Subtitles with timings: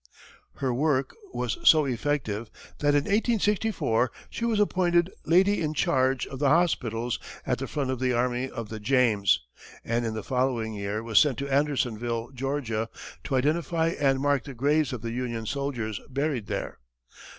[0.55, 6.39] Her work was so effective that in 1864, she was appointed "lady in charge" of
[6.39, 9.45] the hospitals at the front of the Army of the James,
[9.85, 12.89] and in the following year was sent to Andersonville, Georgia,
[13.25, 16.79] to identify and mark the graves of the Union soldiers buried there.